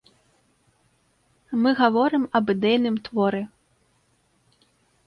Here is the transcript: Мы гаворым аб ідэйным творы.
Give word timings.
Мы 1.65 1.69
гаворым 1.81 2.23
аб 2.41 2.45
ідэйным 2.55 2.95
творы. 3.11 3.41